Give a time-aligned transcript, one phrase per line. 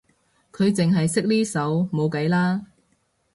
[0.51, 2.65] 佢淨係識呢首冇計啦